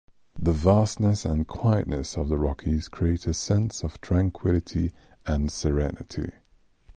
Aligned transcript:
The 0.41 0.51
vastness 0.51 1.25
and 1.25 1.47
quietness 1.47 2.17
of 2.17 2.27
the 2.27 2.39
Rockies 2.39 2.87
create 2.89 3.27
a 3.27 3.35
sense 3.35 3.83
of 3.83 4.01
tranquility 4.01 4.93
and 5.27 5.51
serenity. 5.51 6.31